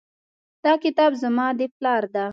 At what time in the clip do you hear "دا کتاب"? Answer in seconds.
0.63-1.11